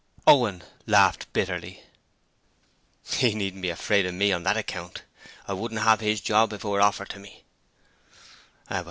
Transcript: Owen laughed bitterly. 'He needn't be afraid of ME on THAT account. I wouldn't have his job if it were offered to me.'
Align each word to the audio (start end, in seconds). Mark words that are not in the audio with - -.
Owen 0.25 0.63
laughed 0.87 1.31
bitterly. 1.31 1.83
'He 3.07 3.35
needn't 3.35 3.61
be 3.61 3.69
afraid 3.69 4.07
of 4.07 4.15
ME 4.15 4.31
on 4.33 4.41
THAT 4.41 4.57
account. 4.57 5.03
I 5.47 5.53
wouldn't 5.53 5.81
have 5.83 5.99
his 5.99 6.21
job 6.21 6.53
if 6.53 6.63
it 6.63 6.67
were 6.67 6.81
offered 6.81 7.09
to 7.09 7.19
me.' 7.19 7.43